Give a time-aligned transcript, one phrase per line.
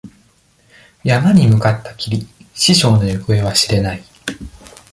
[1.03, 4.03] 山に向かったきり、師匠の行方は知れない。